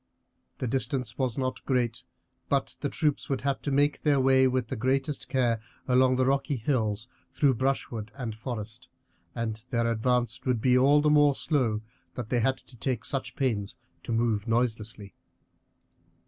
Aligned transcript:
The 0.57 0.65
distance 0.65 1.19
was 1.19 1.37
not 1.37 1.63
great, 1.63 2.03
but 2.49 2.75
the 2.79 2.89
troops 2.89 3.29
would 3.29 3.41
have 3.41 3.61
to 3.61 3.69
make 3.71 4.01
their 4.01 4.19
way 4.19 4.47
with 4.47 4.69
the 4.69 4.75
greatest 4.75 5.29
care 5.29 5.61
along 5.87 6.15
the 6.15 6.25
rocky 6.25 6.55
hills 6.55 7.07
through 7.31 7.53
brushwood 7.53 8.09
and 8.15 8.33
forest, 8.33 8.89
and 9.35 9.63
their 9.69 9.85
advance 9.91 10.41
would 10.43 10.59
be 10.59 10.75
all 10.75 11.01
the 11.01 11.11
more 11.11 11.35
slow 11.35 11.81
that 12.15 12.29
they 12.29 12.39
had 12.39 12.57
to 12.57 12.75
take 12.75 13.05
such 13.05 13.35
pains 13.35 13.77
to 14.01 14.11
move 14.11 14.47
noiselessly. 14.47 15.13